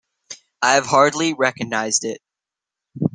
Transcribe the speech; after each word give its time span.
I 0.63 0.73
have 0.73 0.87
hardly 0.87 1.31
recognised 1.35 2.05
it. 2.05 2.17